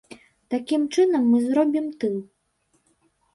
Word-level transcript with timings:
Такім 0.53 0.81
чынам 0.97 1.27
мы 1.33 1.41
зробім 1.49 1.85
тыл. 2.05 2.17